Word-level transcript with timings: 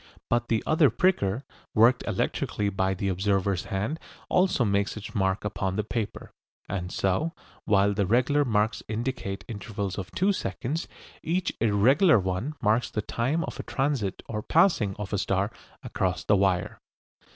But 0.31 0.47
the 0.47 0.63
other 0.65 0.89
pricker, 0.89 1.43
worked 1.75 2.03
electrically 2.07 2.69
by 2.69 2.95
the 2.95 3.07
observer's 3.07 3.65
hand, 3.65 3.99
also 4.29 4.65
makes 4.65 4.97
its 4.97 5.13
mark 5.13 5.45
upon 5.45 5.75
the 5.75 5.83
paper, 5.83 6.31
and 6.67 6.91
so, 6.91 7.33
while 7.65 7.93
the 7.93 8.07
regular 8.07 8.43
marks 8.43 8.81
indicate 8.87 9.45
intervals 9.47 9.99
of 9.99 10.09
two 10.09 10.33
seconds, 10.33 10.87
each 11.21 11.53
irregular 11.61 12.17
one 12.17 12.55
marks 12.63 12.89
the 12.89 13.03
time 13.03 13.43
of 13.43 13.59
a 13.59 13.63
transit 13.63 14.23
or 14.27 14.41
passing 14.41 14.95
of 14.97 15.13
a 15.13 15.19
star 15.19 15.51
across 15.83 16.23
the 16.23 16.35
wire. 16.35 16.81